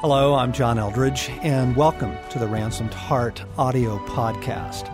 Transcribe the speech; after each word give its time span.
Hello, 0.00 0.36
I'm 0.36 0.52
John 0.52 0.78
Eldredge, 0.78 1.28
and 1.42 1.74
welcome 1.74 2.16
to 2.30 2.38
the 2.38 2.46
Ransomed 2.46 2.94
Heart 2.94 3.42
audio 3.58 3.98
podcast. 4.06 4.86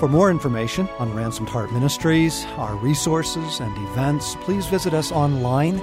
For 0.00 0.08
more 0.08 0.32
information 0.32 0.88
on 0.98 1.14
Ransomed 1.14 1.48
Heart 1.48 1.72
Ministries, 1.72 2.44
our 2.56 2.74
resources, 2.74 3.60
and 3.60 3.72
events, 3.90 4.34
please 4.40 4.66
visit 4.66 4.94
us 4.94 5.12
online 5.12 5.78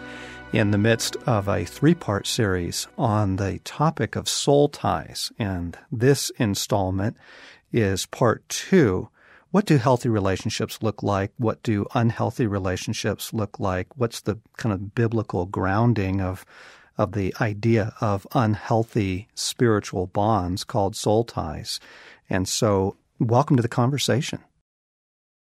in 0.52 0.72
the 0.72 0.78
midst 0.78 1.16
of 1.26 1.48
a 1.48 1.64
three 1.64 1.94
part 1.94 2.26
series 2.26 2.88
on 2.98 3.36
the 3.36 3.60
topic 3.60 4.16
of 4.16 4.28
soul 4.28 4.68
ties. 4.68 5.30
And 5.38 5.78
this 5.92 6.30
installment 6.38 7.16
is 7.76 8.06
part 8.06 8.48
two. 8.48 9.08
What 9.50 9.66
do 9.66 9.76
healthy 9.76 10.08
relationships 10.08 10.82
look 10.82 11.02
like? 11.02 11.32
What 11.36 11.62
do 11.62 11.86
unhealthy 11.94 12.46
relationships 12.46 13.32
look 13.32 13.60
like? 13.60 13.86
What's 13.96 14.22
the 14.22 14.38
kind 14.56 14.72
of 14.72 14.94
biblical 14.94 15.46
grounding 15.46 16.20
of 16.20 16.44
of 16.98 17.12
the 17.12 17.34
idea 17.42 17.92
of 18.00 18.26
unhealthy 18.32 19.28
spiritual 19.34 20.06
bonds 20.06 20.64
called 20.64 20.96
soul 20.96 21.24
ties? 21.24 21.78
And 22.30 22.48
so, 22.48 22.96
welcome 23.18 23.56
to 23.56 23.62
the 23.62 23.68
conversation. 23.68 24.40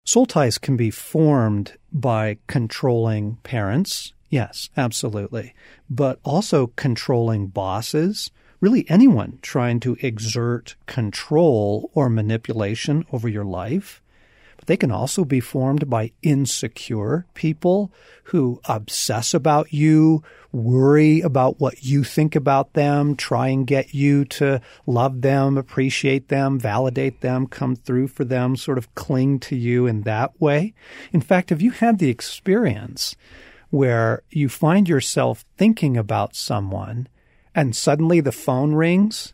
Soul 0.04 0.26
ties 0.26 0.58
can 0.58 0.76
be 0.76 0.90
formed 0.90 1.76
by 1.92 2.38
controlling 2.46 3.36
parents. 3.42 4.14
Yes, 4.30 4.70
absolutely. 4.76 5.54
But 5.90 6.18
also 6.24 6.68
controlling 6.68 7.48
bosses, 7.48 8.30
really 8.62 8.88
anyone 8.88 9.40
trying 9.42 9.80
to 9.80 9.96
exert 10.00 10.76
control 10.86 11.90
or 11.94 12.08
manipulation 12.08 13.04
over 13.12 13.28
your 13.28 13.44
life. 13.44 14.00
But 14.56 14.68
they 14.68 14.76
can 14.76 14.92
also 14.92 15.24
be 15.24 15.40
formed 15.40 15.90
by 15.90 16.12
insecure 16.22 17.26
people 17.34 17.92
who 18.26 18.60
obsess 18.66 19.34
about 19.34 19.72
you, 19.72 20.22
worry 20.52 21.20
about 21.20 21.58
what 21.58 21.82
you 21.82 22.04
think 22.04 22.36
about 22.36 22.74
them, 22.74 23.16
try 23.16 23.48
and 23.48 23.66
get 23.66 23.92
you 23.92 24.24
to 24.26 24.60
love 24.86 25.22
them, 25.22 25.58
appreciate 25.58 26.28
them, 26.28 26.60
validate 26.60 27.20
them, 27.20 27.48
come 27.48 27.74
through 27.74 28.06
for 28.06 28.24
them, 28.24 28.54
sort 28.54 28.78
of 28.78 28.94
cling 28.94 29.40
to 29.40 29.56
you 29.56 29.88
in 29.88 30.02
that 30.02 30.40
way. 30.40 30.72
In 31.12 31.20
fact, 31.20 31.50
have 31.50 31.60
you 31.60 31.72
had 31.72 31.98
the 31.98 32.10
experience 32.10 33.16
where 33.70 34.22
you 34.30 34.48
find 34.48 34.88
yourself 34.88 35.44
thinking 35.56 35.96
about 35.96 36.36
someone 36.36 37.08
and 37.54 37.74
suddenly 37.76 38.20
the 38.20 38.32
phone 38.32 38.74
rings. 38.74 39.32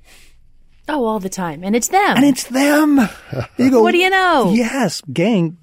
Oh, 0.88 1.05
all 1.05 1.20
the 1.20 1.28
time. 1.28 1.62
And 1.62 1.77
it's 1.77 1.88
them. 1.88 2.16
And 2.16 2.25
it's 2.25 2.44
them. 2.44 3.00
You 3.58 3.70
go, 3.70 3.83
what 3.83 3.92
do 3.92 3.98
you 3.98 4.10
know? 4.10 4.52
Yes, 4.52 5.02
gang. 5.12 5.58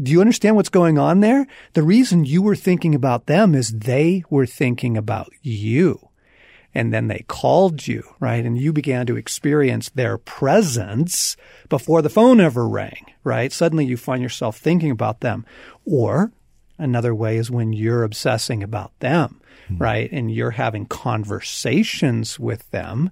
Do 0.00 0.10
you 0.10 0.20
understand 0.20 0.56
what's 0.56 0.70
going 0.70 0.98
on 0.98 1.20
there? 1.20 1.46
The 1.74 1.82
reason 1.82 2.24
you 2.24 2.40
were 2.40 2.56
thinking 2.56 2.94
about 2.94 3.26
them 3.26 3.54
is 3.54 3.70
they 3.70 4.24
were 4.30 4.46
thinking 4.46 4.96
about 4.96 5.30
you. 5.42 6.08
And 6.74 6.92
then 6.94 7.08
they 7.08 7.24
called 7.26 7.86
you, 7.86 8.04
right? 8.20 8.44
And 8.44 8.56
you 8.56 8.72
began 8.72 9.04
to 9.06 9.16
experience 9.16 9.90
their 9.90 10.16
presence 10.16 11.36
before 11.68 12.00
the 12.00 12.08
phone 12.08 12.40
ever 12.40 12.66
rang, 12.66 13.04
right? 13.24 13.52
Suddenly 13.52 13.86
you 13.86 13.96
find 13.96 14.22
yourself 14.22 14.56
thinking 14.56 14.90
about 14.90 15.20
them. 15.20 15.44
Or 15.84 16.32
another 16.80 17.14
way 17.14 17.36
is 17.36 17.50
when 17.50 17.72
you're 17.72 18.02
obsessing 18.02 18.62
about 18.62 18.98
them 18.98 19.40
mm-hmm. 19.70 19.82
right? 19.82 20.10
And 20.12 20.32
you're 20.32 20.52
having 20.52 20.86
conversations 20.86 22.38
with 22.38 22.70
them 22.70 23.10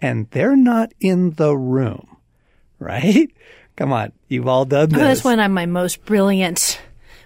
and 0.00 0.28
they're 0.30 0.56
not 0.56 0.92
in 1.00 1.32
the 1.32 1.56
room, 1.56 2.16
right? 2.78 3.30
Come 3.76 3.92
on, 3.92 4.12
you've 4.28 4.48
all 4.48 4.64
done 4.64 4.90
this. 4.90 4.98
Oh, 4.98 5.04
that's 5.04 5.24
when 5.24 5.40
I'm 5.40 5.52
my 5.52 5.66
most 5.66 6.04
brilliant 6.04 6.80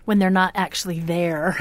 when 0.05 0.19
they're 0.19 0.31
not 0.31 0.53
actually 0.55 1.01
there. 1.01 1.57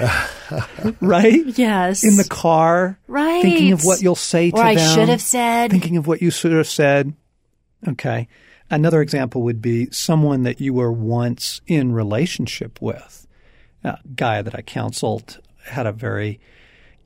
right? 1.01 1.45
Yes. 1.57 2.03
In 2.03 2.17
the 2.17 2.27
car. 2.27 2.99
Right. 3.07 3.41
Thinking 3.41 3.71
of 3.71 3.85
what 3.85 4.01
you'll 4.01 4.15
say 4.15 4.51
to 4.51 4.57
I 4.57 4.75
them. 4.75 4.83
I 4.83 4.93
should 4.95 5.09
have 5.09 5.21
said. 5.21 5.71
Thinking 5.71 5.97
of 5.97 6.07
what 6.07 6.21
you 6.21 6.29
should 6.29 6.51
have 6.51 6.67
said. 6.67 7.13
Okay. 7.87 8.27
Another 8.69 9.01
example 9.01 9.43
would 9.43 9.61
be 9.61 9.89
someone 9.91 10.43
that 10.43 10.59
you 10.59 10.73
were 10.73 10.91
once 10.91 11.61
in 11.67 11.93
relationship 11.93 12.81
with. 12.81 13.25
A 13.83 13.99
guy 14.15 14.41
that 14.41 14.55
I 14.55 14.61
counseled 14.61 15.39
had 15.65 15.85
a 15.85 15.91
very 15.91 16.39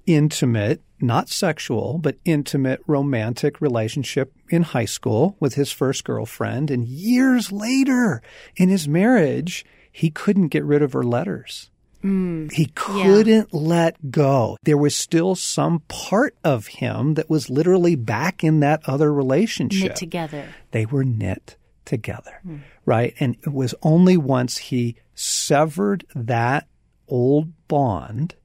intimate, 0.05 0.81
not 0.99 1.29
sexual, 1.29 1.97
but 1.97 2.17
intimate 2.25 2.81
romantic 2.87 3.61
relationship 3.61 4.33
in 4.49 4.63
high 4.63 4.85
school 4.85 5.35
with 5.39 5.55
his 5.55 5.71
first 5.71 6.03
girlfriend. 6.03 6.71
And 6.71 6.87
years 6.87 7.51
later 7.51 8.21
in 8.55 8.69
his 8.69 8.87
marriage, 8.87 9.65
he 9.91 10.09
couldn't 10.09 10.47
get 10.47 10.63
rid 10.63 10.81
of 10.81 10.93
her 10.93 11.03
letters. 11.03 11.69
Mm, 12.03 12.51
he 12.51 12.67
couldn't 12.67 13.49
yeah. 13.51 13.59
let 13.59 14.11
go. 14.11 14.57
There 14.63 14.77
was 14.77 14.95
still 14.95 15.35
some 15.35 15.79
part 15.87 16.35
of 16.43 16.67
him 16.67 17.15
that 17.15 17.29
was 17.29 17.49
literally 17.49 17.95
back 17.95 18.43
in 18.43 18.59
that 18.59 18.81
other 18.85 19.11
relationship. 19.11 19.89
Knit 19.89 19.95
together. 19.95 20.47
They 20.71 20.85
were 20.85 21.03
knit 21.03 21.57
together, 21.87 22.39
mm. 22.45 22.61
right? 22.85 23.15
And 23.19 23.35
it 23.41 23.51
was 23.51 23.73
only 23.81 24.17
once 24.17 24.57
he 24.57 24.95
severed 25.15 26.05
that 26.13 26.67
old 27.07 27.51
bond 27.67 28.35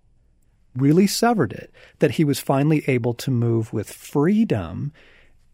really 0.74 1.06
severed 1.06 1.52
it, 1.52 1.70
that 1.98 2.12
he 2.12 2.24
was 2.24 2.40
finally 2.40 2.82
able 2.86 3.12
to 3.12 3.30
move 3.30 3.72
with 3.72 3.92
freedom 3.92 4.92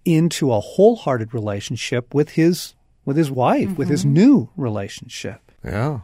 into 0.04 0.53
a 0.53 0.60
wholehearted 0.60 1.34
relationship 1.34 2.15
with 2.15 2.31
his 2.31 2.75
with 3.04 3.16
his 3.16 3.31
wife, 3.31 3.69
mm-hmm. 3.69 3.77
with 3.77 3.88
his 3.88 4.03
mm-hmm. 4.03 4.15
new 4.15 4.50
relationship. 4.56 5.50
Yeah. 5.65 6.00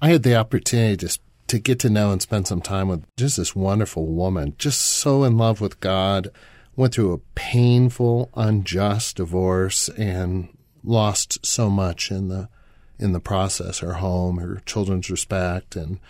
I 0.00 0.10
had 0.10 0.22
the 0.22 0.36
opportunity 0.36 0.96
to 1.06 1.18
to 1.48 1.58
get 1.58 1.78
to 1.80 1.90
know 1.90 2.12
and 2.12 2.22
spend 2.22 2.46
some 2.46 2.60
time 2.60 2.88
with 2.88 3.04
just 3.16 3.36
this 3.36 3.56
wonderful 3.56 4.06
woman, 4.06 4.54
just 4.58 4.80
so 4.80 5.24
in 5.24 5.36
love 5.36 5.60
with 5.60 5.80
God, 5.80 6.28
went 6.76 6.94
through 6.94 7.12
a 7.12 7.18
painful, 7.34 8.30
unjust 8.34 9.16
divorce 9.16 9.88
and 9.90 10.48
lost 10.88 11.44
so 11.44 11.68
much 11.70 12.10
in 12.10 12.28
the 12.28 12.48
in 12.98 13.12
the 13.12 13.20
process, 13.20 13.78
her 13.78 13.94
home, 13.94 14.38
her 14.38 14.60
children's 14.66 15.08
respect 15.08 15.76
and 15.76 16.00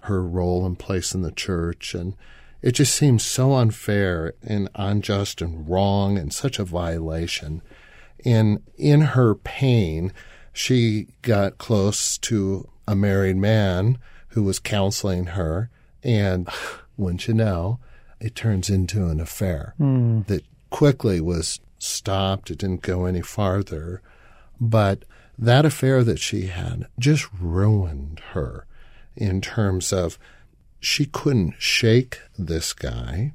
her 0.00 0.22
role 0.24 0.66
and 0.66 0.76
place 0.76 1.14
in 1.14 1.22
the 1.22 1.30
church. 1.30 1.94
And 1.94 2.14
it 2.60 2.72
just 2.72 2.96
seems 2.96 3.24
so 3.24 3.52
unfair 3.52 4.34
and 4.42 4.68
unjust 4.74 5.40
and 5.40 5.68
wrong 5.68 6.18
and 6.18 6.32
such 6.32 6.58
a 6.58 6.64
violation. 6.64 7.62
And 8.24 8.60
in 8.76 9.02
her 9.02 9.36
pain, 9.36 10.12
she 10.52 11.08
got 11.22 11.58
close 11.58 12.18
to 12.18 12.68
a 12.88 12.96
married 12.96 13.36
man 13.36 13.98
who 14.28 14.42
was 14.42 14.58
counseling 14.58 15.26
her. 15.26 15.70
And 16.02 16.48
wouldn't 16.96 17.28
you 17.28 17.34
know, 17.34 17.78
it 18.20 18.34
turns 18.34 18.68
into 18.68 19.06
an 19.06 19.20
affair 19.20 19.74
mm. 19.78 20.26
that 20.26 20.44
quickly 20.70 21.20
was 21.20 21.60
stopped. 21.78 22.50
It 22.50 22.58
didn't 22.58 22.82
go 22.82 23.04
any 23.04 23.20
farther. 23.20 24.02
But 24.64 25.02
that 25.36 25.66
affair 25.66 26.04
that 26.04 26.20
she 26.20 26.46
had 26.46 26.86
just 26.96 27.26
ruined 27.40 28.20
her 28.30 28.64
in 29.16 29.40
terms 29.40 29.92
of 29.92 30.20
she 30.78 31.04
couldn't 31.04 31.54
shake 31.58 32.20
this 32.38 32.72
guy. 32.72 33.32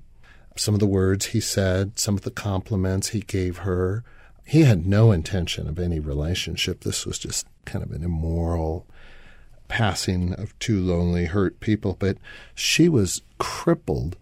Some 0.56 0.74
of 0.74 0.80
the 0.80 0.88
words 0.88 1.28
he 1.28 1.42
said, 1.42 2.00
some 2.00 2.16
of 2.16 2.22
the 2.22 2.32
compliments 2.32 3.10
he 3.10 3.20
gave 3.20 3.58
her, 3.60 4.06
he 4.46 4.62
had 4.62 4.88
no 4.88 5.12
intention 5.12 5.68
of 5.68 5.80
any 5.80 6.00
relationship. 6.00 6.80
This 6.80 7.06
was 7.06 7.20
just 7.20 7.46
kind 7.66 7.84
of 7.84 7.92
an 7.92 8.06
immoral 8.06 8.88
passing 9.68 10.34
of 10.34 10.58
two 10.60 10.80
lonely, 10.80 11.26
hurt 11.26 11.60
people. 11.60 11.98
But 12.00 12.20
she 12.56 12.88
was 12.88 13.22
crippled 13.38 14.16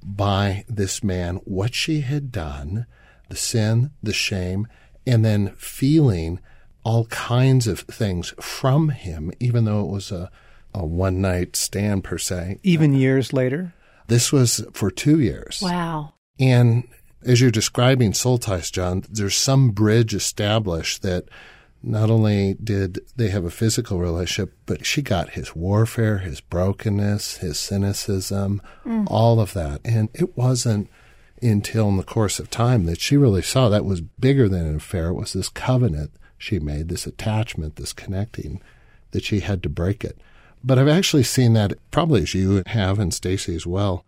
by 0.00 0.64
this 0.68 1.02
man, 1.02 1.36
what 1.38 1.74
she 1.74 2.02
had 2.02 2.30
done, 2.30 2.86
the 3.28 3.36
sin, 3.36 3.90
the 4.00 4.12
shame, 4.12 4.68
and 5.04 5.24
then 5.24 5.54
feeling 5.56 6.38
all 6.84 7.06
kinds 7.06 7.66
of 7.66 7.80
things 7.80 8.34
from 8.40 8.90
him, 8.90 9.32
even 9.40 9.64
though 9.64 9.84
it 9.84 9.90
was 9.90 10.10
a 10.10 10.30
a 10.74 10.84
one 10.84 11.20
night 11.20 11.56
stand 11.56 12.04
per 12.04 12.18
se. 12.18 12.58
Even 12.62 12.92
years 12.94 13.32
later? 13.32 13.74
This 14.08 14.32
was 14.32 14.64
for 14.72 14.90
two 14.90 15.20
years. 15.20 15.60
Wow. 15.62 16.14
And 16.38 16.88
as 17.24 17.40
you're 17.40 17.50
describing 17.50 18.14
soul 18.14 18.38
ties, 18.38 18.70
John, 18.70 19.04
there's 19.08 19.36
some 19.36 19.70
bridge 19.70 20.14
established 20.14 21.02
that 21.02 21.28
not 21.82 22.10
only 22.10 22.54
did 22.62 23.00
they 23.16 23.28
have 23.28 23.44
a 23.44 23.50
physical 23.50 23.98
relationship, 23.98 24.54
but 24.66 24.86
she 24.86 25.02
got 25.02 25.30
his 25.30 25.54
warfare, 25.54 26.18
his 26.18 26.40
brokenness, 26.40 27.38
his 27.38 27.58
cynicism, 27.58 28.62
mm. 28.84 29.04
all 29.08 29.40
of 29.40 29.52
that. 29.54 29.80
And 29.84 30.08
it 30.14 30.36
wasn't 30.36 30.88
until 31.40 31.88
in 31.88 31.96
the 31.96 32.04
course 32.04 32.38
of 32.38 32.50
time 32.50 32.86
that 32.86 33.00
she 33.00 33.16
really 33.16 33.42
saw 33.42 33.68
that 33.68 33.84
was 33.84 34.00
bigger 34.00 34.48
than 34.48 34.66
an 34.66 34.76
affair. 34.76 35.08
It 35.08 35.14
was 35.14 35.32
this 35.32 35.48
covenant 35.48 36.12
she 36.42 36.58
made, 36.58 36.88
this 36.88 37.06
attachment, 37.06 37.76
this 37.76 37.92
connecting, 37.92 38.60
that 39.12 39.22
she 39.22 39.40
had 39.40 39.62
to 39.62 39.68
break 39.68 40.02
it. 40.02 40.18
But 40.64 40.76
I've 40.76 40.88
actually 40.88 41.22
seen 41.22 41.52
that, 41.52 41.74
probably 41.92 42.22
as 42.22 42.34
you 42.34 42.64
have 42.66 42.98
and 42.98 43.12
Stasi 43.12 43.54
as 43.54 43.64
well, 43.64 44.04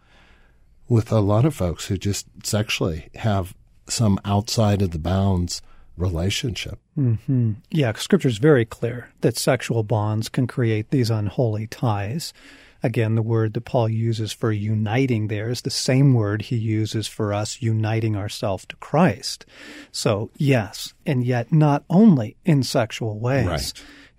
with 0.88 1.12
a 1.12 1.20
lot 1.20 1.44
of 1.44 1.54
folks 1.54 1.86
who 1.86 1.96
just 1.96 2.26
sexually 2.42 3.08
have 3.14 3.54
some 3.88 4.18
outside 4.24 4.82
of 4.82 4.90
the 4.90 4.98
bounds 4.98 5.62
relationship. 5.96 6.80
Mm-hmm. 6.98 7.52
Yeah, 7.70 7.92
Scripture 7.92 8.28
is 8.28 8.38
very 8.38 8.64
clear 8.64 9.10
that 9.20 9.36
sexual 9.36 9.84
bonds 9.84 10.28
can 10.28 10.48
create 10.48 10.90
these 10.90 11.10
unholy 11.10 11.68
ties. 11.68 12.32
Again, 12.84 13.14
the 13.14 13.22
word 13.22 13.54
that 13.54 13.62
Paul 13.62 13.88
uses 13.88 14.30
for 14.30 14.52
uniting 14.52 15.28
there 15.28 15.48
is 15.48 15.62
the 15.62 15.70
same 15.70 16.12
word 16.12 16.42
he 16.42 16.56
uses 16.56 17.08
for 17.08 17.32
us 17.32 17.62
uniting 17.62 18.14
ourselves 18.14 18.66
to 18.66 18.76
Christ. 18.76 19.46
So, 19.90 20.30
yes, 20.36 20.92
and 21.06 21.24
yet 21.24 21.50
not 21.50 21.84
only 21.88 22.36
in 22.44 22.62
sexual 22.62 23.18
ways. 23.18 23.46
Right. 23.46 23.72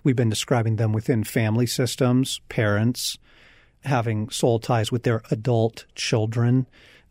We've 0.03 0.15
been 0.15 0.31
describing 0.31 0.77
them 0.77 0.93
within 0.93 1.23
family 1.23 1.67
systems, 1.67 2.41
parents 2.49 3.19
having 3.83 4.29
soul 4.31 4.57
ties 4.57 4.91
with 4.91 5.03
their 5.03 5.21
adult 5.29 5.85
children, 5.93 6.65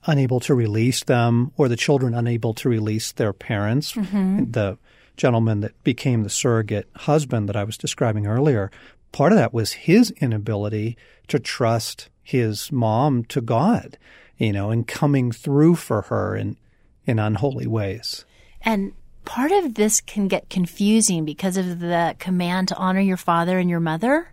unable 0.07 0.41
to 0.41 0.57
release 0.57 1.05
them, 1.05 1.53
or 1.57 1.69
the 1.69 1.77
children 1.77 2.15
unable 2.15 2.55
to 2.55 2.69
release 2.69 3.13
their 3.13 3.33
parents. 3.33 3.93
Mm-hmm. 3.93 4.51
The 4.51 4.77
gentleman 5.17 5.61
that 5.61 5.81
became 5.85 6.25
the 6.25 6.31
surrogate 6.31 6.89
husband 6.97 7.49
that 7.49 7.55
I 7.55 7.63
was 7.63 7.79
describing 7.79 8.27
earlier, 8.27 8.73
part 9.15 9.31
of 9.31 9.39
that 9.39 9.55
was 9.55 9.73
his 9.73 10.11
inability 10.21 10.97
to 11.29 11.39
trust 11.39 12.09
his 12.21 12.73
mom 12.73 13.23
to 13.27 13.41
God, 13.41 13.97
you 14.39 14.53
know, 14.53 14.71
and 14.71 14.89
coming 14.89 15.31
through 15.31 15.77
for 15.77 16.03
her 16.03 16.37
in, 16.37 16.57
in 17.07 17.21
unholy 17.21 17.69
ways. 17.69 18.25
And 18.63 18.93
part 19.25 19.53
of 19.53 19.75
this 19.75 20.01
can 20.01 20.27
get 20.27 20.51
confusing 20.51 21.25
because 21.25 21.57
of 21.57 21.79
the 21.79 22.17
command 22.19 22.69
to 22.69 22.77
honor 22.77 23.01
your 23.01 23.17
father 23.17 23.57
and 23.57 23.71
your 23.71 23.79
mother. 23.79 24.33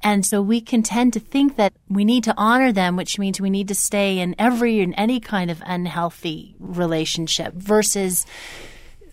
And 0.00 0.24
so 0.24 0.40
we 0.40 0.60
can 0.60 0.84
tend 0.84 1.14
to 1.14 1.20
think 1.20 1.56
that 1.56 1.72
we 1.88 2.04
need 2.04 2.22
to 2.24 2.34
honor 2.36 2.70
them, 2.70 2.94
which 2.94 3.18
means 3.18 3.40
we 3.40 3.50
need 3.50 3.66
to 3.66 3.74
stay 3.74 4.20
in 4.20 4.36
every 4.38 4.80
and 4.80 4.94
any 4.96 5.18
kind 5.18 5.50
of 5.50 5.60
unhealthy 5.66 6.54
relationship 6.60 7.52
versus 7.54 8.26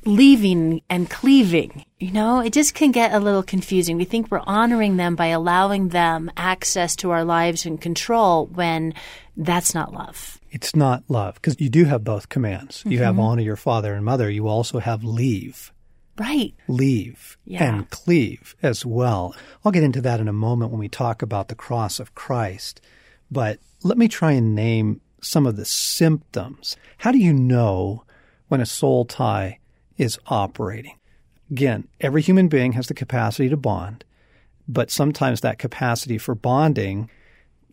leaving 0.06 0.82
and 0.90 1.10
cleaving. 1.10 1.86
You 2.00 2.12
know, 2.12 2.40
it 2.40 2.54
just 2.54 2.74
can 2.74 2.92
get 2.92 3.14
a 3.14 3.20
little 3.20 3.44
confusing. 3.44 3.98
We 3.98 4.06
think 4.06 4.32
we're 4.32 4.42
honoring 4.46 4.98
them 4.98 5.16
by 5.16 5.28
allowing 5.28 5.90
them 5.90 6.32
access 6.36 6.96
to 6.98 7.12
our 7.12 7.24
lives 7.24 7.66
and 7.66 7.80
control 7.80 8.48
when 8.48 8.94
that's 9.38 9.76
not 9.76 9.94
love. 9.94 10.40
It's 10.50 10.76
not 10.76 11.04
love 11.08 11.36
because 11.36 11.60
you 11.62 11.70
do 11.70 11.86
have 11.86 12.04
both 12.04 12.30
commands. 12.30 12.84
You 12.86 13.00
have 13.00 13.14
mm-hmm. 13.14 13.22
honor 13.22 13.42
your 13.42 13.56
father 13.56 13.94
and 13.94 14.04
mother. 14.04 14.30
You 14.30 14.48
also 14.48 14.80
have 14.80 15.04
leave, 15.04 15.72
Right. 16.18 16.54
leave, 16.68 17.38
Yeah. 17.46 17.64
and 17.64 17.90
cleave 17.90 18.56
as 18.62 18.86
well. 18.86 19.36
I'll 19.64 19.72
get 19.72 19.84
into 19.84 20.02
that 20.02 20.20
in 20.20 20.28
a 20.28 20.34
moment 20.34 20.72
when 20.72 20.80
we 20.80 20.90
talk 20.90 21.22
about 21.22 21.48
the 21.48 21.56
cross 21.56 22.00
of 22.00 22.16
Christ. 22.16 22.82
But 23.30 23.60
let 23.84 23.98
me 23.98 24.08
try 24.08 24.34
and 24.34 24.54
name 24.54 25.00
some 25.22 25.46
of 25.46 25.56
the 25.56 25.66
symptoms. 25.66 26.76
How 26.98 27.12
do 27.12 27.18
you 27.20 27.34
know 27.34 28.04
when 28.50 28.60
a 28.60 28.66
soul 28.66 29.06
tie 29.06 29.60
is 30.02 30.20
operating? 30.28 30.96
Again, 31.52 31.88
every 32.00 32.22
human 32.22 32.48
being 32.48 32.74
has 32.74 32.88
the 32.88 32.94
capacity 32.94 33.50
to 33.50 33.58
bond, 33.58 34.04
but 34.68 34.90
sometimes 34.90 35.42
that 35.42 35.60
capacity 35.60 36.18
for 36.18 36.36
bonding 36.36 37.10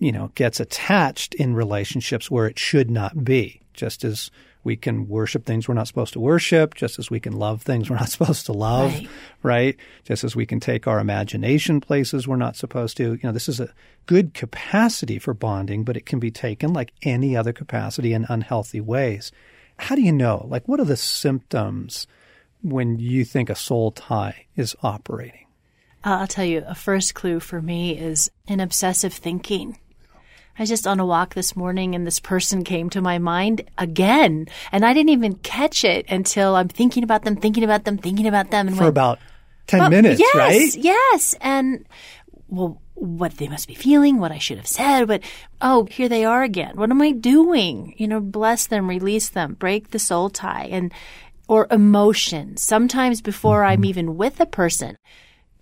you 0.00 0.12
know, 0.12 0.30
gets 0.36 0.60
attached 0.60 1.34
in 1.34 1.54
relationships 1.56 2.30
where 2.30 2.46
it 2.46 2.56
should 2.56 2.88
not 2.88 3.24
be. 3.24 3.60
Just 3.74 4.04
as 4.04 4.30
we 4.62 4.76
can 4.76 5.08
worship 5.08 5.44
things 5.44 5.66
we're 5.66 5.74
not 5.74 5.88
supposed 5.88 6.12
to 6.12 6.20
worship, 6.20 6.74
just 6.74 7.00
as 7.00 7.10
we 7.10 7.18
can 7.18 7.32
love 7.32 7.62
things 7.62 7.90
we're 7.90 7.96
not 7.96 8.08
supposed 8.16 8.46
to 8.46 8.52
love, 8.52 8.92
Right. 8.92 9.08
right? 9.42 9.76
Just 10.04 10.22
as 10.22 10.36
we 10.36 10.46
can 10.46 10.60
take 10.60 10.86
our 10.86 11.00
imagination 11.00 11.80
places 11.80 12.28
we're 12.28 12.36
not 12.36 12.54
supposed 12.54 12.96
to. 12.98 13.14
You 13.14 13.20
know, 13.24 13.32
this 13.32 13.48
is 13.48 13.58
a 13.58 13.72
good 14.06 14.34
capacity 14.34 15.18
for 15.18 15.34
bonding, 15.34 15.82
but 15.82 15.96
it 15.96 16.06
can 16.06 16.20
be 16.20 16.30
taken 16.30 16.72
like 16.72 16.92
any 17.02 17.36
other 17.36 17.52
capacity 17.52 18.12
in 18.12 18.24
unhealthy 18.28 18.80
ways. 18.80 19.32
How 19.78 19.96
do 19.96 20.02
you 20.02 20.12
know? 20.12 20.46
Like, 20.48 20.68
what 20.68 20.78
are 20.78 20.84
the 20.84 20.96
symptoms 20.96 22.06
when 22.62 22.98
you 22.98 23.24
think 23.24 23.50
a 23.50 23.54
soul 23.54 23.90
tie 23.90 24.46
is 24.56 24.76
operating? 24.82 25.46
Uh, 26.04 26.18
I'll 26.20 26.26
tell 26.26 26.44
you, 26.44 26.64
a 26.66 26.74
first 26.74 27.14
clue 27.14 27.40
for 27.40 27.60
me 27.60 27.98
is 27.98 28.30
an 28.46 28.60
obsessive 28.60 29.12
thinking. 29.12 29.78
I 30.58 30.62
was 30.62 30.68
just 30.68 30.86
on 30.86 30.98
a 30.98 31.06
walk 31.06 31.34
this 31.34 31.54
morning 31.54 31.94
and 31.94 32.06
this 32.06 32.18
person 32.18 32.64
came 32.64 32.90
to 32.90 33.00
my 33.00 33.18
mind 33.18 33.62
again. 33.78 34.46
And 34.72 34.84
I 34.84 34.92
didn't 34.92 35.10
even 35.10 35.36
catch 35.36 35.84
it 35.84 36.06
until 36.08 36.56
I'm 36.56 36.68
thinking 36.68 37.04
about 37.04 37.22
them, 37.22 37.36
thinking 37.36 37.62
about 37.62 37.84
them, 37.84 37.96
thinking 37.96 38.26
about 38.26 38.50
them. 38.50 38.66
And 38.66 38.76
For 38.76 38.84
went, 38.84 38.90
about 38.90 39.18
10 39.68 39.80
"Well, 39.80 39.90
minutes, 39.90 40.20
yes, 40.20 40.34
right? 40.34 40.74
Yes. 40.76 41.34
And 41.40 41.84
well, 42.48 42.80
what 42.94 43.36
they 43.36 43.46
must 43.46 43.68
be 43.68 43.74
feeling, 43.74 44.18
what 44.18 44.32
I 44.32 44.38
should 44.38 44.56
have 44.56 44.66
said, 44.66 45.06
but 45.06 45.22
oh, 45.60 45.84
here 45.84 46.08
they 46.08 46.24
are 46.24 46.42
again. 46.42 46.74
What 46.74 46.90
am 46.90 47.00
I 47.02 47.12
doing? 47.12 47.94
You 47.96 48.08
know, 48.08 48.20
bless 48.20 48.66
them, 48.66 48.88
release 48.88 49.28
them, 49.28 49.54
break 49.54 49.90
the 49.90 50.00
soul 50.00 50.28
tie 50.28 50.64
and 50.64 50.92
or 51.48 51.66
emotions. 51.70 52.62
Sometimes 52.62 53.20
before 53.20 53.64
I'm 53.64 53.78
mm-hmm. 53.78 53.84
even 53.86 54.16
with 54.16 54.38
a 54.38 54.46
person, 54.46 54.98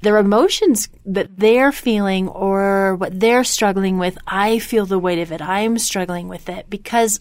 their 0.02 0.18
emotions 0.18 0.88
that 1.06 1.38
they're 1.38 1.72
feeling 1.72 2.28
or 2.28 2.96
what 2.96 3.18
they're 3.18 3.44
struggling 3.44 3.98
with, 3.98 4.18
I 4.26 4.58
feel 4.58 4.84
the 4.84 4.98
weight 4.98 5.20
of 5.20 5.32
it. 5.32 5.40
I'm 5.40 5.78
struggling 5.78 6.28
with 6.28 6.48
it 6.48 6.68
because 6.68 7.20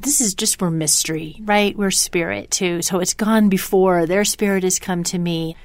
this 0.00 0.20
is 0.20 0.34
just 0.34 0.60
we're 0.60 0.70
mystery, 0.70 1.40
right? 1.42 1.76
We're 1.76 1.90
spirit 1.90 2.50
too. 2.50 2.82
So 2.82 2.98
it's 2.98 3.14
gone 3.14 3.48
before. 3.48 4.04
Their 4.04 4.24
spirit 4.24 4.64
has 4.64 4.78
come 4.78 5.04
to 5.04 5.18
me. 5.18 5.56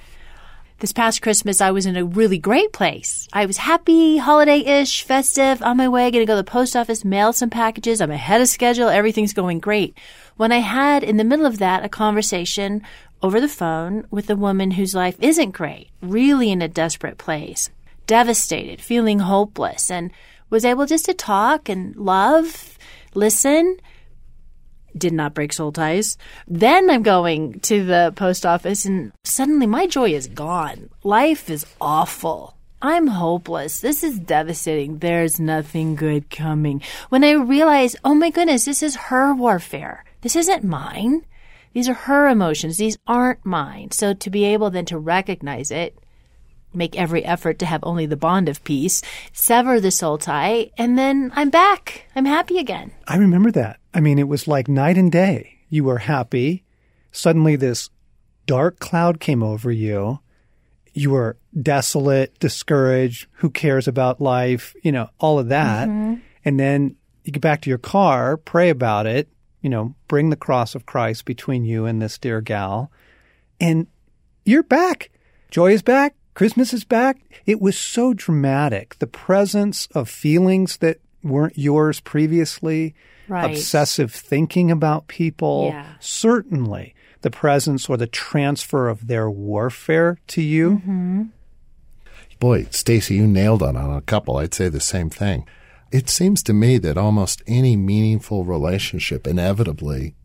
This 0.82 0.92
past 0.92 1.22
Christmas, 1.22 1.62
I 1.62 1.70
was 1.70 1.86
in 1.86 1.96
a 1.96 2.04
really 2.04 2.40
great 2.40 2.74
place. 2.74 3.28
I 3.32 3.46
was 3.46 3.58
happy, 3.58 4.18
holiday-ish, 4.18 5.04
festive, 5.04 5.62
on 5.62 5.78
my 5.78 5.88
way, 5.88 6.10
gonna 6.10 6.26
go 6.26 6.34
to 6.34 6.38
the 6.38 6.44
post 6.44 6.76
office, 6.76 7.06
mail 7.06 7.34
some 7.34 7.52
packages. 7.52 8.02
I'm 8.02 8.10
ahead 8.10 8.42
of 8.42 8.48
schedule. 8.48 8.90
Everything's 8.90 9.32
going 9.32 9.60
great. 9.60 9.96
When 10.38 10.52
I 10.52 10.58
had, 10.58 11.04
in 11.04 11.18
the 11.18 11.24
middle 11.24 11.46
of 11.46 11.60
that, 11.60 11.86
a 11.86 11.90
conversation 11.90 12.82
over 13.22 13.40
the 13.40 13.48
phone 13.48 14.08
with 14.10 14.28
a 14.32 14.36
woman 14.36 14.72
whose 14.72 14.96
life 14.96 15.18
isn't 15.20 15.52
great, 15.52 15.90
really 16.02 16.50
in 16.50 16.64
a 16.64 16.68
desperate 16.68 17.20
place, 17.20 17.70
devastated, 18.08 18.82
feeling 18.82 19.20
hopeless, 19.20 19.92
and 19.92 20.10
was 20.50 20.66
able 20.66 20.88
just 20.88 21.06
to 21.06 21.14
talk 21.14 21.70
and 21.70 21.96
love, 21.96 22.80
listen, 23.14 23.78
did 24.98 25.14
not 25.14 25.34
break 25.34 25.54
soul 25.54 25.72
ties. 25.72 26.18
Then 26.48 26.90
I'm 26.90 27.04
going 27.04 27.60
to 27.62 27.84
the 27.86 28.14
post 28.16 28.46
office 28.46 28.86
and 28.86 29.12
suddenly 29.24 29.68
my 29.68 29.88
joy 29.88 30.12
is 30.12 30.28
gone. 30.28 30.90
Life 31.04 31.50
is 31.50 31.66
awful. 31.80 32.58
I'm 32.82 33.08
hopeless. 33.08 33.82
This 33.82 34.04
is 34.04 34.20
devastating. 34.20 34.98
There's 34.98 35.40
nothing 35.40 35.96
good 35.96 36.30
coming. 36.32 36.82
When 37.10 37.24
I 37.24 37.32
realize, 37.34 37.96
oh 38.04 38.16
my 38.16 38.32
goodness, 38.32 38.66
this 38.66 38.82
is 38.82 38.96
her 38.96 39.36
warfare. 39.36 40.04
This 40.22 40.36
isn't 40.36 40.64
mine. 40.64 41.26
These 41.74 41.88
are 41.88 41.94
her 41.94 42.28
emotions. 42.28 42.78
These 42.78 42.98
aren't 43.08 43.46
mine. 43.46 43.92
So 43.92 44.14
to 44.14 44.30
be 44.30 44.46
able 44.46 44.72
then 44.72 44.86
to 44.86 44.98
recognize 44.98 45.70
it, 45.70 45.98
make 46.74 46.98
every 46.98 47.24
effort 47.26 47.60
to 47.60 47.66
have 47.66 47.82
only 47.84 48.06
the 48.06 48.18
bond 48.18 48.50
of 48.50 48.64
peace, 48.64 49.02
sever 49.34 49.80
the 49.80 49.92
soul 49.92 50.18
tie, 50.18 50.72
and 50.78 50.98
then 50.98 51.32
I'm 51.36 51.50
back. 51.50 52.06
I'm 52.16 52.26
happy 52.26 52.58
again. 52.58 52.92
I 53.08 53.18
remember 53.18 53.52
that. 53.52 53.80
I 53.94 54.00
mean, 54.00 54.20
it 54.20 54.28
was 54.28 54.48
like 54.48 54.68
night 54.68 54.98
and 54.98 55.12
day. 55.12 55.60
You 55.70 55.84
were 55.84 56.00
happy. 56.00 56.64
Suddenly, 57.12 57.56
this 57.56 57.90
dark 58.46 58.80
cloud 58.80 59.20
came 59.20 59.44
over 59.44 59.72
you. 59.72 60.20
You 60.94 61.12
were 61.12 61.38
desolate, 61.62 62.38
discouraged. 62.40 63.28
Who 63.34 63.50
cares 63.50 63.88
about 63.88 64.22
life? 64.22 64.76
You 64.84 64.92
know, 64.92 65.10
all 65.20 65.40
of 65.40 65.50
that. 65.50 65.88
Mm-hmm. 65.88 66.16
And 66.44 66.60
then 66.60 66.96
you 67.24 67.32
get 67.32 67.42
back 67.42 67.62
to 67.62 67.70
your 67.70 67.78
car, 67.78 68.38
pray 68.38 68.70
about 68.70 69.06
it, 69.06 69.30
you 69.62 69.70
know, 69.70 69.96
bring 70.08 70.30
the 70.30 70.36
cross 70.36 70.76
of 70.76 70.86
Christ 70.86 71.26
between 71.26 71.66
you 71.66 71.86
and 71.86 72.02
this 72.02 72.18
dear 72.18 72.42
gal, 72.42 72.92
and 73.60 73.88
you're 74.44 74.64
back. 74.64 75.12
Joy 75.52 75.72
is 75.74 75.82
back. 75.82 76.16
Christmas 76.34 76.74
is 76.74 76.84
back. 76.84 77.18
It 77.46 77.60
was 77.62 77.78
so 77.78 78.14
dramatic. 78.14 78.98
The 79.00 79.08
presence 79.08 79.88
of 79.94 80.10
feelings 80.10 80.78
that 80.78 81.00
weren't 81.24 81.58
yours 81.58 82.00
previously, 82.00 82.96
Right. 83.28 83.52
obsessive 83.52 84.12
thinking 84.14 84.72
about 84.72 85.08
people, 85.08 85.70
Yeah. 85.74 85.86
certainly 86.00 86.94
the 87.22 87.30
presence 87.32 87.88
or 87.90 87.98
the 87.98 88.08
transfer 88.08 88.90
of 88.90 89.08
their 89.08 89.30
warfare 89.30 90.18
to 90.28 90.42
you. 90.42 90.72
Mm-hmm. 90.78 91.22
Boy, 92.40 92.64
Stasi, 92.72 93.16
you 93.18 93.28
nailed 93.28 93.62
it 93.62 93.76
on 93.76 93.96
a 93.96 94.02
couple. 94.02 94.38
I'd 94.38 94.54
say 94.54 94.68
the 94.70 94.80
same 94.80 95.10
thing. 95.10 95.46
It 95.92 96.10
seems 96.10 96.42
to 96.44 96.54
me 96.54 96.78
that 96.80 96.98
almost 96.98 97.44
any 97.46 97.76
meaningful 97.76 98.44
relationship 98.46 99.28
inevitably 99.28 100.16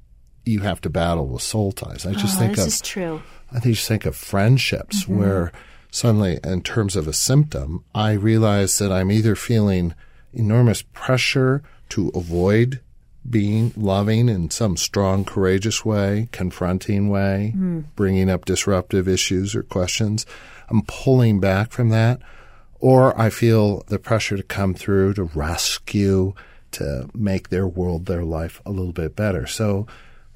you 0.44 0.60
have 0.60 0.80
to 0.82 0.88
battle 0.90 1.26
with 1.26 1.42
soul 1.42 1.72
ties. 1.72 2.06
I 2.06 2.12
just 2.12 2.36
oh, 2.36 2.40
think 2.40 2.54
this 2.56 2.64
of 2.66 2.72
is 2.72 2.80
true. 2.80 3.22
I 3.52 3.58
just 3.60 3.86
think 3.86 4.06
of 4.06 4.16
friendships 4.16 5.02
Mm-hmm. 5.04 5.18
where 5.18 5.52
suddenly, 5.96 6.38
in 6.44 6.60
terms 6.62 6.94
of 6.96 7.08
a 7.08 7.12
symptom, 7.12 7.82
I 7.94 8.12
realize 8.12 8.76
that 8.78 8.92
I'm 8.92 9.10
either 9.10 9.34
feeling 9.34 9.94
enormous 10.34 10.82
pressure 10.92 11.62
to 11.90 12.10
avoid 12.14 12.80
being 13.28 13.72
loving 13.76 14.28
in 14.28 14.50
some 14.50 14.76
strong, 14.76 15.24
courageous 15.24 15.84
way, 15.84 16.28
confronting 16.32 17.08
way, 17.08 17.52
Hmm. 17.56 17.80
bringing 17.96 18.28
up 18.30 18.44
disruptive 18.44 19.08
issues 19.08 19.54
or 19.56 19.62
questions. 19.62 20.26
I'm 20.68 20.82
pulling 20.82 21.40
back 21.40 21.72
from 21.72 21.88
that. 21.88 22.20
Or 22.78 23.18
I 23.18 23.30
feel 23.30 23.82
the 23.88 23.98
pressure 23.98 24.36
to 24.36 24.42
come 24.42 24.74
through, 24.74 25.14
to 25.14 25.24
rescue, 25.34 26.34
to 26.72 27.08
make 27.14 27.48
their 27.48 27.66
world, 27.66 28.04
their 28.04 28.22
life 28.22 28.60
a 28.66 28.70
little 28.70 28.92
bit 28.92 29.16
better. 29.16 29.46
So 29.46 29.86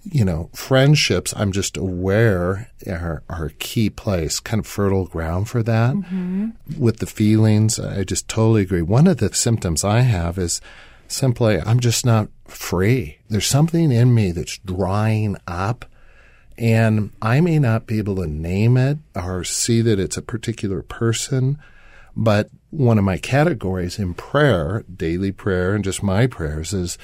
you 0.04 0.24
know, 0.24 0.50
friendships, 0.54 1.34
I'm 1.36 1.52
just 1.52 1.76
aware 1.76 2.70
are, 2.86 3.22
are 3.28 3.46
a 3.46 3.52
key 3.52 3.90
place, 3.90 4.40
kind 4.40 4.60
of 4.60 4.66
fertile 4.66 5.06
ground 5.06 5.48
for 5.48 5.62
that. 5.62 5.94
Mm-hmm. 5.94 6.50
With 6.78 6.98
the 6.98 7.06
feelings, 7.06 7.78
I 7.78 8.04
just 8.04 8.28
totally 8.28 8.62
agree. 8.62 8.82
One 8.82 9.06
of 9.06 9.18
the 9.18 9.32
symptoms 9.34 9.84
I 9.84 10.00
have 10.00 10.38
is 10.38 10.60
simply 11.08 11.60
I'm 11.60 11.80
just 11.80 12.06
not 12.06 12.28
free. 12.46 13.18
There's 13.28 13.46
something 13.46 13.92
in 13.92 14.14
me 14.14 14.32
that's 14.32 14.58
drying 14.58 15.36
up. 15.46 15.84
And 16.56 17.10
I 17.22 17.40
may 17.40 17.58
not 17.58 17.86
be 17.86 17.98
able 17.98 18.16
to 18.16 18.26
name 18.26 18.76
it 18.76 18.98
or 19.14 19.44
see 19.44 19.80
that 19.80 19.98
it's 19.98 20.18
a 20.18 20.22
particular 20.22 20.82
person, 20.82 21.58
but 22.14 22.50
one 22.68 22.98
of 22.98 23.04
my 23.04 23.16
categories 23.16 23.98
in 23.98 24.12
prayer, 24.12 24.84
daily 24.94 25.32
prayer, 25.32 25.74
and 25.74 25.82
just 25.82 26.02
my 26.02 26.26
prayers 26.26 26.74
is 26.74 26.98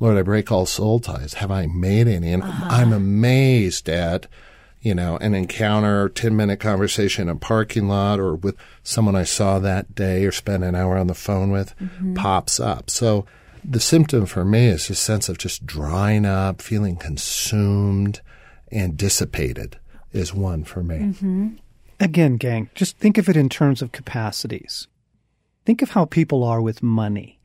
Lord, 0.00 0.16
I 0.16 0.22
break 0.22 0.50
all 0.50 0.66
soul 0.66 0.98
ties. 0.98 1.34
Have 1.34 1.50
I 1.50 1.66
made 1.66 2.08
any? 2.08 2.32
And 2.32 2.42
uh-huh. 2.42 2.68
I'm 2.70 2.92
amazed 2.92 3.88
at, 3.88 4.26
you 4.80 4.94
know, 4.94 5.18
an 5.18 5.34
encounter, 5.34 6.08
10 6.08 6.34
minute 6.34 6.58
conversation 6.58 7.28
in 7.28 7.36
a 7.36 7.38
parking 7.38 7.86
lot 7.86 8.18
or 8.18 8.34
with 8.34 8.56
someone 8.82 9.14
I 9.14 9.24
saw 9.24 9.58
that 9.58 9.94
day 9.94 10.24
or 10.24 10.32
spent 10.32 10.64
an 10.64 10.74
hour 10.74 10.96
on 10.96 11.06
the 11.06 11.14
phone 11.14 11.50
with 11.50 11.76
mm-hmm. 11.78 12.14
pops 12.14 12.58
up. 12.58 12.88
So 12.88 13.26
the 13.62 13.80
symptom 13.80 14.24
for 14.24 14.44
me 14.44 14.68
is 14.68 14.88
a 14.88 14.94
sense 14.94 15.28
of 15.28 15.36
just 15.36 15.66
drying 15.66 16.24
up, 16.24 16.62
feeling 16.62 16.96
consumed 16.96 18.22
and 18.72 18.96
dissipated 18.96 19.78
is 20.12 20.34
one 20.34 20.64
for 20.64 20.82
me. 20.82 20.96
Mm-hmm. 20.96 21.48
Again, 21.98 22.36
gang, 22.36 22.70
just 22.74 22.96
think 22.96 23.18
of 23.18 23.28
it 23.28 23.36
in 23.36 23.50
terms 23.50 23.82
of 23.82 23.92
capacities. 23.92 24.88
Think 25.66 25.82
of 25.82 25.90
how 25.90 26.06
people 26.06 26.42
are 26.42 26.62
with 26.62 26.82
money. 26.82 27.38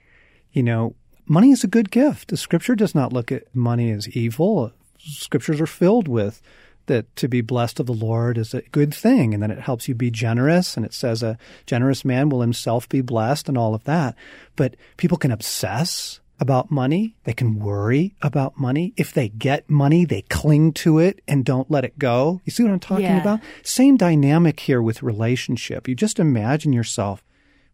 You 0.53 0.63
know, 0.63 0.95
money 1.25 1.51
is 1.51 1.63
a 1.63 1.67
good 1.67 1.91
gift. 1.91 2.29
The 2.29 2.37
scripture 2.37 2.75
does 2.75 2.95
not 2.95 3.13
look 3.13 3.31
at 3.31 3.53
money 3.55 3.91
as 3.91 4.09
evil. 4.09 4.71
Scriptures 4.97 5.61
are 5.61 5.67
filled 5.67 6.07
with 6.07 6.41
that 6.87 7.15
to 7.15 7.27
be 7.27 7.41
blessed 7.41 7.79
of 7.79 7.87
the 7.87 7.93
Lord 7.93 8.37
is 8.37 8.53
a 8.53 8.61
good 8.61 8.93
thing, 8.93 9.33
and 9.33 9.41
that 9.41 9.51
it 9.51 9.59
helps 9.59 9.87
you 9.87 9.95
be 9.95 10.11
generous. 10.11 10.77
And 10.77 10.85
it 10.85 10.93
says 10.93 11.23
a 11.23 11.37
generous 11.65 12.05
man 12.05 12.29
will 12.29 12.41
himself 12.41 12.87
be 12.87 13.01
blessed, 13.01 13.49
and 13.49 13.57
all 13.57 13.73
of 13.73 13.83
that. 13.85 14.15
But 14.55 14.75
people 14.97 15.17
can 15.17 15.31
obsess 15.31 16.19
about 16.39 16.69
money. 16.69 17.15
They 17.23 17.33
can 17.33 17.59
worry 17.59 18.15
about 18.21 18.59
money. 18.59 18.93
If 18.97 19.13
they 19.13 19.29
get 19.29 19.69
money, 19.69 20.05
they 20.05 20.23
cling 20.23 20.73
to 20.73 20.99
it 20.99 21.21
and 21.27 21.45
don't 21.45 21.71
let 21.71 21.85
it 21.85 21.97
go. 21.97 22.41
You 22.43 22.51
see 22.51 22.63
what 22.63 22.73
I'm 22.73 22.79
talking 22.79 23.05
yeah. 23.05 23.21
about? 23.21 23.39
Same 23.63 23.95
dynamic 23.95 24.59
here 24.59 24.81
with 24.81 25.01
relationship. 25.01 25.87
You 25.87 25.95
just 25.95 26.19
imagine 26.19 26.73
yourself. 26.73 27.23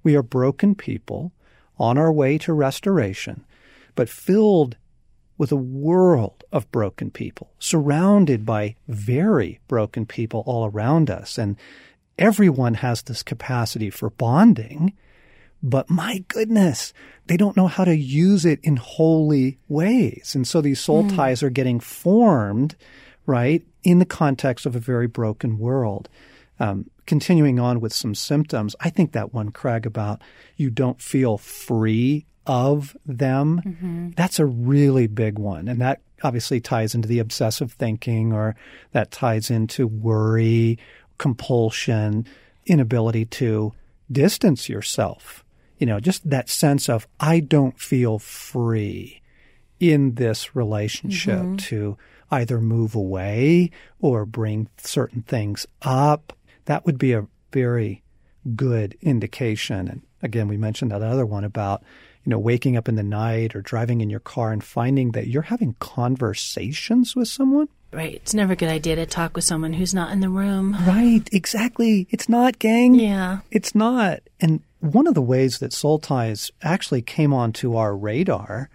We 0.04 0.16
are 0.16 0.24
broken 0.24 0.76
people 0.76 1.32
on 1.82 1.98
our 1.98 2.12
way 2.12 2.38
to 2.38 2.54
restoration, 2.54 3.44
but 3.96 4.08
filled 4.08 4.78
with 5.38 5.52
a 5.52 5.56
world 5.56 6.44
of 6.52 6.72
broken 6.72 7.10
people, 7.10 7.50
surrounded 7.58 8.46
by 8.46 8.76
very 8.88 9.60
broken 9.68 10.06
people 10.06 10.44
all 10.46 10.68
around 10.68 11.10
us. 11.10 11.40
And 11.40 11.58
everyone 12.20 12.76
has 12.76 13.02
this 13.02 13.24
capacity 13.24 13.90
for 13.90 14.12
bonding, 14.12 14.94
but 15.64 15.90
my 15.90 16.24
goodness, 16.28 16.94
they 17.26 17.38
don't 17.38 17.58
know 17.58 17.68
how 17.68 17.84
to 17.84 17.96
use 17.96 18.46
it 18.46 18.60
in 18.62 18.76
holy 18.76 19.58
ways. 19.68 20.34
And 20.36 20.48
so 20.48 20.62
these 20.62 20.80
soul 20.80 21.04
mm. 21.06 21.16
ties 21.16 21.42
are 21.42 21.50
getting 21.50 21.80
formed, 21.80 22.76
right, 23.26 23.66
in 23.84 23.98
the 23.98 24.06
context 24.06 24.68
of 24.68 24.76
a 24.76 24.80
very 24.80 25.08
broken 25.08 25.58
world. 25.58 26.08
Um, 26.60 26.92
continuing 27.12 27.60
on 27.60 27.82
with 27.82 27.92
some 27.92 28.16
symptoms, 28.16 28.74
I 28.80 28.90
think 28.90 29.12
that 29.12 29.34
one, 29.34 29.52
Craig, 29.52 29.86
about 29.86 30.22
you 30.56 30.70
don't 30.70 31.02
feel 31.02 31.38
free 31.38 32.26
of 32.46 32.96
them, 33.06 33.62
mm-hmm. 33.66 34.10
that's 34.12 34.40
a 34.40 34.46
really 34.46 35.08
big 35.08 35.38
one. 35.38 35.68
And 35.68 35.82
that 35.82 36.00
obviously 36.24 36.62
ties 36.62 36.96
into 36.96 37.10
the 37.10 37.20
obsessive 37.20 37.74
thinking 37.74 38.32
or 38.32 38.56
that 38.94 39.12
ties 39.12 39.52
into 39.52 39.88
worry, 39.88 40.80
compulsion, 41.18 42.26
inability 42.66 43.26
to 43.26 43.74
distance 44.10 44.70
yourself. 44.70 45.44
You 45.80 45.88
know, 45.88 46.00
just 46.00 46.30
that 46.30 46.48
sense 46.48 46.88
of, 46.88 47.10
I 47.20 47.42
don't 47.42 47.78
feel 47.78 48.20
free 48.20 49.22
in 49.82 50.16
this 50.16 50.56
relationship 50.56 51.40
mm-hmm. 51.40 51.56
to 51.58 51.98
either 52.32 52.62
move 52.62 52.96
away 52.96 53.70
or 54.00 54.26
bring 54.26 54.70
certain 54.78 55.24
things 55.24 55.68
up 55.82 56.32
that 56.66 56.86
would 56.86 56.98
be 56.98 57.14
a 57.14 57.28
very 57.52 58.04
good 58.56 58.98
indication. 59.02 59.88
And 59.88 60.02
again, 60.22 60.48
we 60.48 60.58
mentioned 60.58 60.92
that 60.92 61.02
other 61.02 61.26
one 61.26 61.44
about, 61.44 61.84
you 62.24 62.30
know, 62.30 62.40
waking 62.40 62.78
up 62.78 62.88
in 62.88 62.96
the 62.96 63.04
night 63.04 63.56
or 63.56 63.62
driving 63.62 64.02
in 64.02 64.10
your 64.10 64.20
car 64.20 64.52
and 64.52 64.64
finding 64.64 65.12
that 65.12 65.28
you're 65.28 65.44
having 65.44 65.76
conversations 65.80 67.16
with 67.16 67.28
someone. 67.28 67.68
Right. 67.92 68.16
It's 68.16 68.34
never 68.34 68.54
a 68.54 68.56
good 68.56 68.70
idea 68.70 68.96
to 68.96 69.06
talk 69.06 69.36
with 69.36 69.44
someone 69.44 69.74
who's 69.74 69.94
not 69.94 70.12
in 70.12 70.22
the 70.22 70.30
room. 70.30 70.78
Right. 70.88 71.28
Exactly. 71.34 72.08
It's 72.10 72.30
not, 72.30 72.58
gang. 72.58 72.96
Yeah. 72.96 73.40
It's 73.52 73.76
not. 73.76 74.22
And 74.40 74.62
one 74.80 75.08
of 75.08 75.14
the 75.14 75.22
ways 75.22 75.60
that 75.60 75.74
soul 75.74 76.00
ties 76.00 76.52
actually 76.62 77.02
came 77.02 77.34
onto 77.34 77.76
our 77.76 77.96
radar 77.96 78.70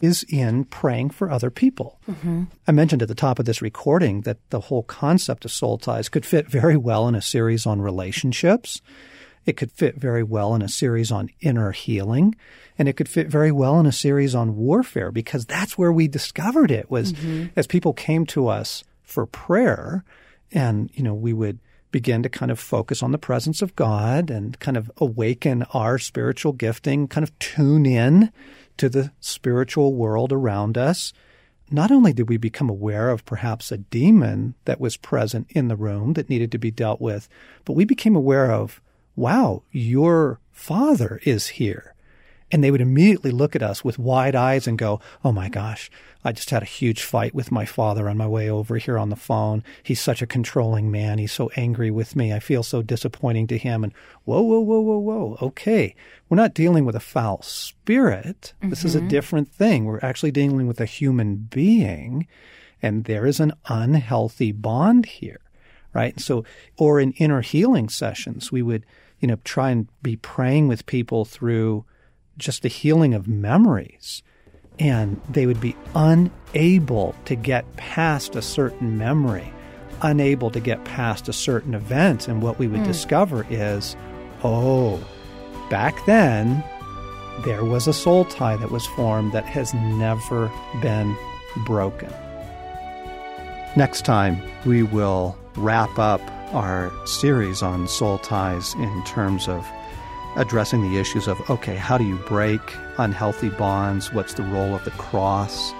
is 0.00 0.24
in 0.28 0.64
praying 0.64 1.10
for 1.10 1.30
other 1.30 1.50
people. 1.50 1.98
Mm-hmm. 2.08 2.44
I 2.66 2.72
mentioned 2.72 3.02
at 3.02 3.08
the 3.08 3.14
top 3.14 3.38
of 3.38 3.44
this 3.44 3.62
recording 3.62 4.22
that 4.22 4.38
the 4.50 4.60
whole 4.60 4.84
concept 4.84 5.44
of 5.44 5.52
soul 5.52 5.78
ties 5.78 6.08
could 6.08 6.24
fit 6.24 6.48
very 6.48 6.76
well 6.76 7.08
in 7.08 7.14
a 7.14 7.22
series 7.22 7.66
on 7.66 7.80
relationships. 7.80 8.80
It 9.46 9.56
could 9.56 9.72
fit 9.72 9.96
very 9.96 10.22
well 10.22 10.54
in 10.54 10.62
a 10.62 10.68
series 10.68 11.10
on 11.10 11.30
inner 11.40 11.72
healing, 11.72 12.34
and 12.78 12.88
it 12.88 12.94
could 12.94 13.08
fit 13.08 13.28
very 13.28 13.50
well 13.50 13.80
in 13.80 13.86
a 13.86 13.92
series 13.92 14.34
on 14.34 14.56
warfare 14.56 15.10
because 15.10 15.46
that's 15.46 15.78
where 15.78 15.92
we 15.92 16.06
discovered 16.06 16.70
it 16.70 16.90
was 16.90 17.12
mm-hmm. 17.12 17.46
as 17.56 17.66
people 17.66 17.92
came 17.92 18.26
to 18.26 18.48
us 18.48 18.84
for 19.02 19.24
prayer 19.24 20.04
and 20.52 20.90
you 20.92 21.02
know 21.02 21.14
we 21.14 21.32
would 21.32 21.58
begin 21.90 22.22
to 22.22 22.28
kind 22.28 22.50
of 22.50 22.58
focus 22.58 23.02
on 23.02 23.12
the 23.12 23.18
presence 23.18 23.62
of 23.62 23.74
God 23.74 24.30
and 24.30 24.58
kind 24.58 24.76
of 24.76 24.90
awaken 24.98 25.62
our 25.74 25.98
spiritual 25.98 26.52
gifting, 26.52 27.08
kind 27.08 27.24
of 27.24 27.36
tune 27.38 27.86
in 27.86 28.30
to 28.78 28.88
the 28.88 29.12
spiritual 29.20 29.94
world 29.94 30.32
around 30.32 30.78
us, 30.78 31.12
not 31.70 31.90
only 31.90 32.12
did 32.12 32.28
we 32.28 32.36
become 32.36 32.70
aware 32.70 33.10
of 33.10 33.24
perhaps 33.26 33.70
a 33.70 33.78
demon 33.78 34.54
that 34.64 34.80
was 34.80 34.96
present 34.96 35.46
in 35.50 35.68
the 35.68 35.76
room 35.76 36.14
that 36.14 36.30
needed 36.30 36.50
to 36.52 36.58
be 36.58 36.70
dealt 36.70 37.00
with, 37.00 37.28
but 37.64 37.74
we 37.74 37.84
became 37.84 38.16
aware 38.16 38.50
of, 38.50 38.80
wow, 39.16 39.62
your 39.70 40.40
father 40.50 41.20
is 41.24 41.48
here. 41.48 41.94
And 42.50 42.64
they 42.64 42.70
would 42.70 42.80
immediately 42.80 43.30
look 43.30 43.54
at 43.54 43.62
us 43.62 43.84
with 43.84 43.98
wide 43.98 44.34
eyes 44.34 44.66
and 44.66 44.78
go, 44.78 45.00
Oh 45.22 45.32
my 45.32 45.48
gosh, 45.48 45.90
I 46.24 46.32
just 46.32 46.50
had 46.50 46.62
a 46.62 46.66
huge 46.66 47.02
fight 47.02 47.34
with 47.34 47.52
my 47.52 47.64
father 47.64 48.08
on 48.08 48.16
my 48.16 48.26
way 48.26 48.50
over 48.50 48.76
here 48.76 48.98
on 48.98 49.10
the 49.10 49.16
phone. 49.16 49.62
He's 49.82 50.00
such 50.00 50.20
a 50.20 50.26
controlling 50.26 50.90
man. 50.90 51.18
He's 51.18 51.32
so 51.32 51.50
angry 51.56 51.90
with 51.90 52.16
me. 52.16 52.32
I 52.32 52.40
feel 52.40 52.62
so 52.62 52.82
disappointing 52.82 53.46
to 53.48 53.58
him. 53.58 53.84
And 53.84 53.92
whoa, 54.24 54.42
whoa, 54.42 54.60
whoa, 54.60 54.80
whoa, 54.80 54.98
whoa. 54.98 55.38
Okay. 55.42 55.94
We're 56.28 56.36
not 56.36 56.54
dealing 56.54 56.84
with 56.84 56.96
a 56.96 57.00
foul 57.00 57.42
spirit. 57.42 58.52
Mm-hmm. 58.58 58.70
This 58.70 58.84
is 58.84 58.94
a 58.94 58.98
mm-hmm. 58.98 59.08
different 59.08 59.52
thing. 59.52 59.84
We're 59.84 60.00
actually 60.02 60.32
dealing 60.32 60.66
with 60.66 60.80
a 60.80 60.86
human 60.86 61.36
being. 61.36 62.26
And 62.82 63.04
there 63.04 63.26
is 63.26 63.40
an 63.40 63.52
unhealthy 63.66 64.52
bond 64.52 65.06
here, 65.06 65.40
right? 65.92 66.18
So, 66.20 66.44
or 66.76 67.00
in 67.00 67.12
inner 67.12 67.40
healing 67.42 67.88
sessions, 67.88 68.52
we 68.52 68.62
would, 68.62 68.86
you 69.20 69.28
know, 69.28 69.38
try 69.44 69.70
and 69.70 69.88
be 70.02 70.16
praying 70.16 70.68
with 70.68 70.86
people 70.86 71.24
through 71.24 71.84
just 72.38 72.62
the 72.62 72.68
healing 72.68 73.14
of 73.14 73.28
memories. 73.28 74.22
And 74.78 75.20
they 75.28 75.46
would 75.46 75.60
be 75.60 75.76
unable 75.94 77.14
to 77.24 77.34
get 77.34 77.76
past 77.76 78.36
a 78.36 78.42
certain 78.42 78.96
memory, 78.96 79.52
unable 80.02 80.50
to 80.52 80.60
get 80.60 80.84
past 80.84 81.28
a 81.28 81.32
certain 81.32 81.74
event. 81.74 82.28
And 82.28 82.42
what 82.42 82.58
we 82.58 82.68
would 82.68 82.80
mm. 82.80 82.86
discover 82.86 83.44
is, 83.50 83.96
oh, 84.44 85.04
back 85.68 86.06
then, 86.06 86.62
there 87.44 87.64
was 87.64 87.86
a 87.86 87.92
soul 87.92 88.24
tie 88.24 88.56
that 88.56 88.70
was 88.70 88.86
formed 88.86 89.32
that 89.32 89.44
has 89.44 89.74
never 89.74 90.50
been 90.80 91.16
broken. 91.66 92.12
Next 93.76 94.04
time, 94.04 94.40
we 94.64 94.82
will 94.82 95.36
wrap 95.56 95.98
up 95.98 96.20
our 96.54 96.90
series 97.06 97.62
on 97.62 97.86
soul 97.86 98.18
ties 98.18 98.74
in 98.74 99.04
terms 99.04 99.48
of 99.48 99.64
addressing 100.36 100.82
the 100.82 100.98
issues 100.98 101.26
of 101.26 101.38
okay, 101.50 101.76
how 101.76 101.98
do 101.98 102.04
you 102.04 102.16
break 102.16 102.60
unhealthy 102.98 103.50
bonds? 103.50 104.12
What's 104.12 104.34
the 104.34 104.42
role 104.42 104.74
of 104.74 104.84
the 104.84 104.90
cross 104.92 105.72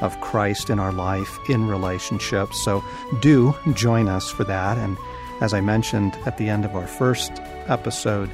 of 0.00 0.20
Christ 0.20 0.70
in 0.70 0.78
our 0.78 0.92
life 0.92 1.38
in 1.48 1.66
relationships? 1.66 2.62
So 2.62 2.84
do 3.20 3.54
join 3.74 4.08
us 4.08 4.30
for 4.30 4.44
that. 4.44 4.78
And 4.78 4.96
as 5.40 5.52
I 5.52 5.60
mentioned 5.60 6.16
at 6.26 6.38
the 6.38 6.48
end 6.48 6.64
of 6.64 6.74
our 6.74 6.86
first 6.86 7.32
episode, 7.66 8.30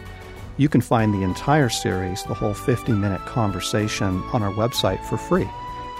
you 0.57 0.69
can 0.69 0.81
find 0.81 1.15
the 1.15 1.23
entire 1.23 1.69
series, 1.69 2.23
the 2.25 2.35
whole 2.35 2.55
50 2.55 2.93
minute 2.93 3.25
conversation, 3.27 4.23
on 4.33 4.43
our 4.43 4.53
website 4.53 5.03
for 5.05 5.17
free 5.17 5.49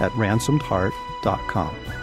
at 0.01 0.11
ransomedheart.com. 0.13 2.02